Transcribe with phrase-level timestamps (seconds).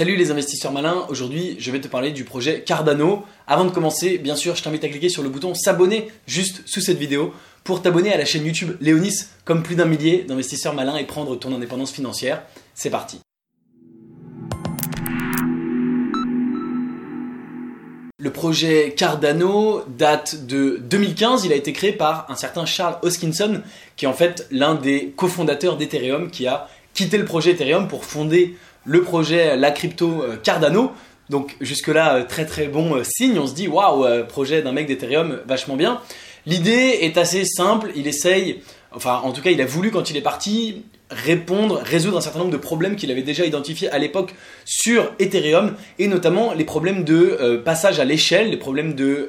[0.00, 3.22] Salut les investisseurs malins, aujourd'hui je vais te parler du projet Cardano.
[3.46, 6.80] Avant de commencer, bien sûr, je t'invite à cliquer sur le bouton s'abonner juste sous
[6.80, 7.34] cette vidéo
[7.64, 11.36] pour t'abonner à la chaîne YouTube Léonis comme plus d'un millier d'investisseurs malins et prendre
[11.36, 12.44] ton indépendance financière.
[12.72, 13.18] C'est parti.
[18.18, 23.60] Le projet Cardano date de 2015, il a été créé par un certain Charles Hoskinson
[23.96, 28.06] qui est en fait l'un des cofondateurs d'Ethereum qui a quitté le projet Ethereum pour
[28.06, 30.92] fonder le projet, la crypto euh, Cardano.
[31.28, 33.38] Donc jusque-là, euh, très très bon euh, signe.
[33.38, 36.00] On se dit, waouh, projet d'un mec d'Ethereum, vachement bien.
[36.46, 37.92] L'idée est assez simple.
[37.94, 38.62] Il essaye,
[38.92, 42.38] enfin en tout cas, il a voulu quand il est parti répondre, résoudre un certain
[42.38, 44.32] nombre de problèmes qu'il avait déjà identifiés à l'époque
[44.64, 49.28] sur Ethereum et notamment les problèmes de passage à l'échelle, les problèmes de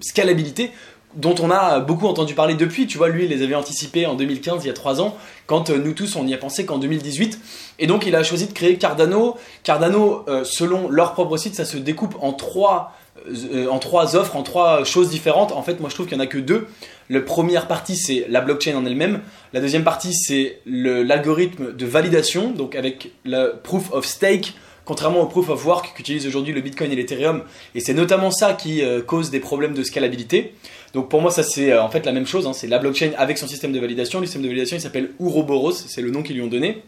[0.00, 0.70] scalabilité
[1.14, 2.86] dont on a beaucoup entendu parler depuis.
[2.86, 5.70] Tu vois, lui, il les avait anticipés en 2015, il y a trois ans, quand
[5.70, 7.38] euh, nous tous, on y a pensé qu'en 2018.
[7.78, 9.36] Et donc, il a choisi de créer Cardano.
[9.62, 12.92] Cardano, euh, selon leur propre site, ça se découpe en trois,
[13.28, 15.52] euh, en trois offres, en trois choses différentes.
[15.52, 16.66] En fait, moi, je trouve qu'il n'y en a que deux.
[17.08, 19.20] La première partie, c'est la blockchain en elle-même.
[19.52, 24.54] La deuxième partie, c'est l'algorithme de validation, donc avec le proof of stake
[24.86, 27.42] contrairement au proof of work qu'utilise aujourd'hui le Bitcoin et l'Ethereum.
[27.74, 30.54] Et c'est notamment ça qui euh, cause des problèmes de scalabilité.
[30.94, 32.46] Donc pour moi, ça c'est euh, en fait la même chose.
[32.46, 32.54] Hein.
[32.54, 34.20] c'est la blockchain avec son système de validation.
[34.20, 36.82] Le système de validation, il s'appelle Ouroboros, c'est le nom qu'ils lui ont donné.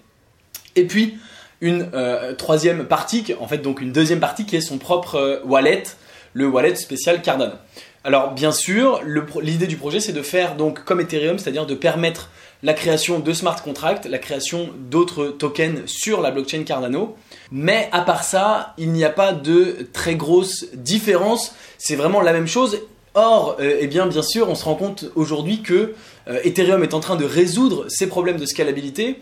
[0.77, 1.19] Et puis
[1.61, 5.83] une euh, troisième partie, en fait donc une deuxième partie qui est son propre wallet,
[6.33, 7.55] le wallet spécial Cardano.
[8.05, 9.01] Alors bien sûr,
[9.43, 12.31] l'idée du projet c'est de faire donc comme Ethereum, c'est-à-dire de permettre
[12.63, 17.17] la création de smart contracts, la création d'autres tokens sur la blockchain Cardano.
[17.53, 21.55] Mais à part ça, il n'y a pas de très grosse différence.
[21.79, 22.81] C'est vraiment la même chose.
[23.15, 25.95] Or, euh, eh bien, bien sûr, on se rend compte aujourd'hui que
[26.29, 29.21] euh, Ethereum est en train de résoudre ces problèmes de scalabilité.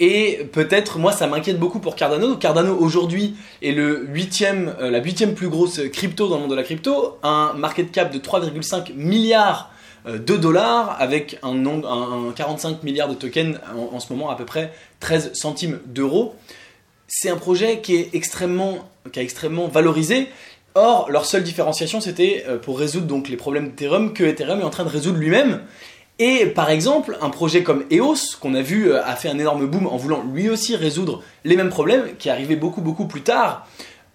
[0.00, 2.36] Et peut-être, moi, ça m'inquiète beaucoup pour Cardano.
[2.36, 6.56] Cardano aujourd'hui est le huitième, euh, la huitième plus grosse crypto dans le monde de
[6.56, 9.70] la crypto, un market cap de 3,5 milliards
[10.06, 11.54] de dollars avec un,
[12.36, 16.34] 45 milliards de tokens en, ce moment à peu près 13 centimes d'euros
[17.16, 20.28] c'est un projet qui est extrêmement, extrêmement valorisé.
[20.74, 24.64] Or, leur seule différenciation, c'était euh, pour résoudre donc les problèmes d'Ethereum que Ethereum est
[24.64, 25.60] en train de résoudre lui-même.
[26.18, 29.66] Et par exemple, un projet comme EOS, qu'on a vu euh, a fait un énorme
[29.66, 33.66] boom en voulant lui aussi résoudre les mêmes problèmes, qui arrivé beaucoup beaucoup plus tard,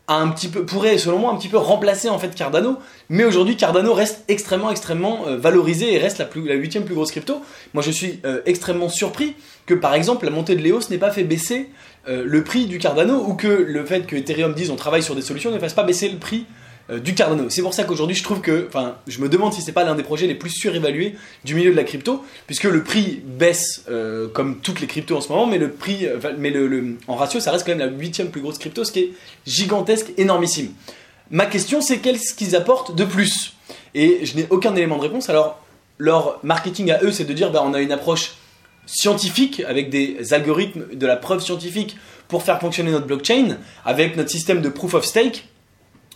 [0.07, 2.77] un petit peu, pourrait selon moi un petit peu remplacer en fait Cardano.
[3.09, 7.41] Mais aujourd'hui, Cardano reste extrêmement extrêmement euh, valorisé et reste la, huitième plus grosse crypto.
[7.73, 9.35] Moi, je suis extrêmement surpris
[9.65, 11.69] que par exemple la montée de l'EOS n'ait pas fait baisser
[12.07, 15.15] euh, le prix du Cardano ou que le fait que Ethereum dise on travaille sur
[15.15, 16.45] des solutions ne fasse pas baisser le prix
[16.89, 17.49] euh, du Cardano.
[17.49, 19.95] C'est pour ça qu'aujourd'hui je trouve que, enfin, je me demande si c'est pas l'un
[19.95, 24.27] des projets les plus surévalués du milieu de la crypto, puisque le prix baisse euh,
[24.27, 26.07] comme toutes les cryptos en ce moment, mais le prix,
[26.37, 28.99] mais le, en ratio, ça reste quand même la huitième plus grosse crypto, ce qui
[28.99, 29.11] est
[29.45, 30.73] gigantesque, énormissime.
[31.31, 33.53] Ma question, c'est qu'est-ce qu'ils apportent de plus?
[33.93, 35.29] Et je n'ai aucun élément de réponse.
[35.29, 35.63] Alors,
[35.99, 38.33] leur marketing à eux, c'est de dire, ben, on a une approche
[38.87, 41.97] scientifique, avec des algorithmes de la preuve scientifique
[42.27, 45.45] pour faire fonctionner notre blockchain, avec notre système de proof of stake.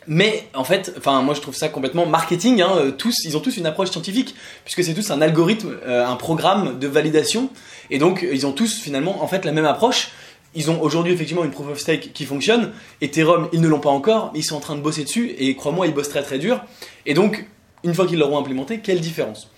[0.08, 2.62] Mais en fait, enfin moi je trouve ça complètement marketing.
[2.62, 6.06] Hein, euh, tous, ils ont tous une approche scientifique puisque c'est tous un algorithme, euh,
[6.06, 7.50] un programme de validation,
[7.90, 10.12] et donc ils ont tous finalement en fait la même approche.
[10.56, 12.72] Ils ont aujourd'hui effectivement une proof of stake qui fonctionne.
[13.02, 15.88] Ethereum, ils ne l'ont pas encore, ils sont en train de bosser dessus et crois-moi,
[15.88, 16.64] ils bossent très très dur.
[17.06, 17.48] Et donc,
[17.84, 19.50] une fois qu'ils l'auront implémenté, quelle différence?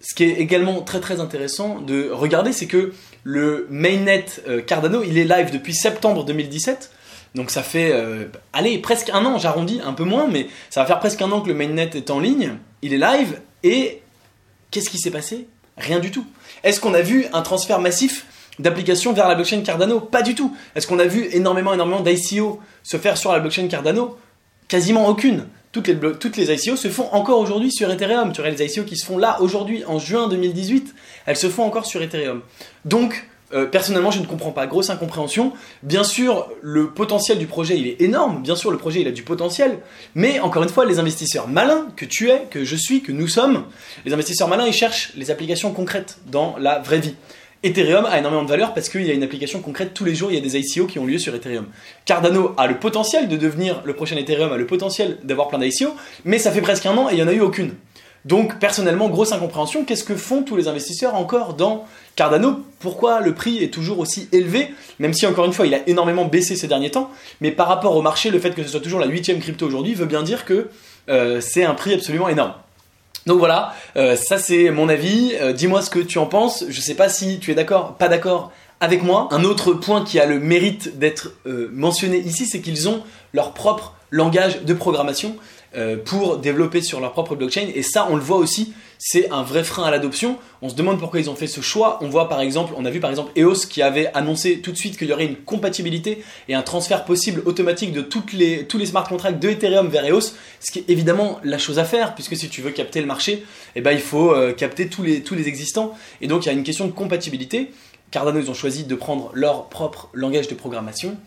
[0.00, 2.92] Ce qui est également très très intéressant de regarder, c'est que
[3.24, 6.90] le mainnet euh, Cardano, il est live depuis septembre 2017.
[7.34, 10.86] Donc ça fait, euh, allez, presque un an, j'arrondis un peu moins, mais ça va
[10.86, 12.54] faire presque un an que le mainnet est en ligne.
[12.82, 14.02] Il est live et
[14.70, 15.48] qu'est-ce qui s'est passé?
[15.76, 16.26] Rien du tout.
[16.64, 18.26] Est-ce qu'on a vu un transfert massif
[18.58, 20.00] d'applications vers la blockchain Cardano?
[20.00, 20.56] Pas du tout.
[20.74, 24.18] Est-ce qu'on a vu énormément, énormément d'ICO se faire sur la blockchain Cardano?
[24.68, 28.32] Quasiment aucune toutes les, toutes les ICO se font encore aujourd'hui sur Ethereum.
[28.32, 30.94] Tu vois, les ICO qui se font là aujourd'hui, en juin 2018,
[31.26, 32.42] elles se font encore sur Ethereum.
[32.84, 34.66] Donc, euh, personnellement, je ne comprends pas.
[34.66, 35.52] Grosse incompréhension.
[35.82, 38.42] Bien sûr, le potentiel du projet, il est énorme.
[38.42, 39.78] Bien sûr, le projet, il a du potentiel.
[40.14, 43.28] Mais encore une fois, les investisseurs malins que tu es, que je suis, que nous
[43.28, 43.64] sommes,
[44.04, 47.14] les investisseurs malins, ils cherchent les applications concrètes dans la vraie vie.
[47.64, 50.30] Ethereum a énormément de valeur parce qu'il y a une application concrète tous les jours,
[50.30, 51.66] il y a des ICO qui ont lieu sur Ethereum.
[52.04, 55.96] Cardano a le potentiel de devenir le prochain Ethereum, a le potentiel d'avoir plein d'ICO,
[56.24, 57.74] mais ça fait presque un an et il n'y en a eu aucune.
[58.28, 62.60] Donc personnellement, grosse incompréhension, qu'est-ce que font tous les investisseurs encore dans Cardano?
[62.78, 64.74] Pourquoi le prix est toujours aussi élevé?
[64.98, 67.10] Même si encore une fois, il a énormément baissé ces derniers temps,
[67.40, 69.94] mais par rapport au marché, le fait que ce soit toujours la huitième crypto aujourd'hui
[69.94, 70.68] veut bien dire que
[71.08, 72.52] euh, c'est un prix absolument énorme.
[73.24, 75.32] Donc voilà, euh, ça c'est mon avis.
[75.40, 76.64] Euh, dis-moi ce que tu en penses.
[76.68, 79.28] Je sais pas si tu es d'accord, pas d'accord avec moi.
[79.30, 83.02] Un autre point qui a le mérite d'être mentionné ici, c'est qu'ils ont
[83.32, 85.36] leur propre langage de programmation
[85.76, 87.66] euh, pour développer sur leur propre blockchain.
[87.74, 90.38] Et ça, on le voit aussi, c'est un vrai frein à l'adoption.
[90.62, 91.98] On se demande pourquoi ils ont fait ce choix.
[92.00, 94.78] On voit par exemple, on a vu par exemple EOS qui avait annoncé tout de
[94.78, 98.78] suite qu'il y aurait une compatibilité et un transfert possible automatique de toutes les, tous
[98.78, 102.14] les smart contracts de Ethereum vers EOS, ce qui est évidemment la chose à faire,
[102.14, 103.44] puisque si tu veux capter le marché,
[103.76, 105.92] eh ben, il faut euh, capter tous les, tous les existants.
[106.22, 107.72] Et donc il y a une question de compatibilité.
[108.10, 111.18] Cardano, ils ont choisi de prendre leur propre langage de programmation.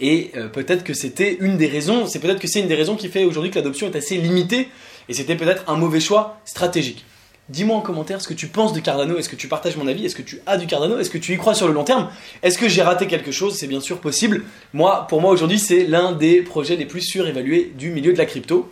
[0.00, 2.96] Et euh, peut-être que c'était une des raisons, c'est peut-être que c'est une des raisons
[2.96, 4.68] qui fait aujourd'hui que l'adoption est assez limitée,
[5.08, 7.04] et c'était peut-être un mauvais choix stratégique.
[7.50, 10.06] Dis-moi en commentaire ce que tu penses de Cardano, est-ce que tu partages mon avis,
[10.06, 12.08] est-ce que tu as du Cardano, est-ce que tu y crois sur le long terme,
[12.42, 14.44] est-ce que j'ai raté quelque chose, c'est bien sûr possible.
[14.72, 18.24] Moi, pour moi aujourd'hui, c'est l'un des projets les plus surévalués du milieu de la
[18.24, 18.70] crypto.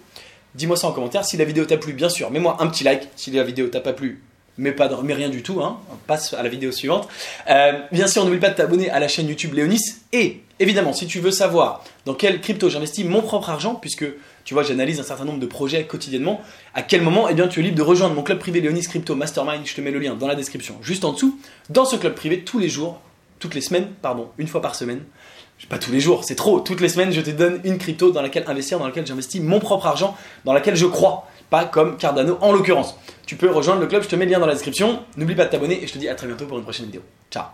[0.54, 3.08] Dis-moi ça en commentaire, si la vidéo t'a plu, bien sûr, mets-moi un petit like,
[3.16, 4.22] si la vidéo t'a pas plu,
[4.58, 5.78] mais, pas, mais rien du tout, hein.
[5.90, 7.08] on passe à la vidéo suivante.
[7.48, 9.94] Euh, bien sûr, n'oublie pas de t'abonner à la chaîne YouTube Léonis.
[10.12, 14.04] Et évidemment, si tu veux savoir dans quelle crypto j'investis mon propre argent, puisque
[14.44, 16.40] tu vois, j'analyse un certain nombre de projets quotidiennement,
[16.74, 19.14] à quel moment eh bien, tu es libre de rejoindre mon club privé Léonis Crypto
[19.14, 21.38] Mastermind, je te mets le lien dans la description juste en dessous.
[21.70, 23.00] Dans ce club privé, tous les jours,
[23.38, 25.02] toutes les semaines, pardon, une fois par semaine,
[25.68, 28.22] pas tous les jours, c'est trop, toutes les semaines, je te donne une crypto dans
[28.22, 32.38] laquelle investir, dans laquelle j'investis mon propre argent, dans laquelle je crois, pas comme Cardano
[32.40, 32.96] en l'occurrence
[33.28, 35.00] tu peux rejoindre le club, je te mets le lien dans la description.
[35.18, 37.02] N'oublie pas de t'abonner et je te dis à très bientôt pour une prochaine vidéo.
[37.30, 37.44] Ciao